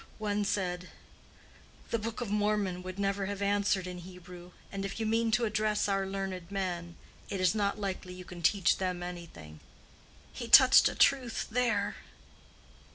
[0.17, 0.89] One said,
[1.91, 5.45] 'The book of Mormon would never have answered in Hebrew; and if you mean to
[5.45, 6.95] address our learned men,
[7.29, 9.59] it is not likely you can teach them anything.'
[10.33, 11.97] He touched a truth there."